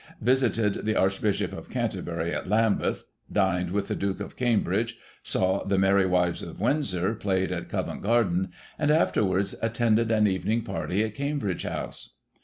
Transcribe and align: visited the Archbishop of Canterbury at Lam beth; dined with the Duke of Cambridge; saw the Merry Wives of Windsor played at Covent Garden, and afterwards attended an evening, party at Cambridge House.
visited 0.21 0.83
the 0.83 0.95
Archbishop 0.95 1.53
of 1.53 1.69
Canterbury 1.69 2.33
at 2.33 2.49
Lam 2.49 2.79
beth; 2.79 3.03
dined 3.31 3.69
with 3.69 3.87
the 3.87 3.93
Duke 3.95 4.19
of 4.19 4.35
Cambridge; 4.35 4.97
saw 5.21 5.63
the 5.63 5.77
Merry 5.77 6.07
Wives 6.07 6.41
of 6.41 6.59
Windsor 6.59 7.13
played 7.13 7.51
at 7.51 7.69
Covent 7.69 8.01
Garden, 8.01 8.49
and 8.79 8.89
afterwards 8.89 9.53
attended 9.61 10.09
an 10.09 10.25
evening, 10.25 10.63
party 10.63 11.03
at 11.03 11.13
Cambridge 11.13 11.61
House. 11.61 12.15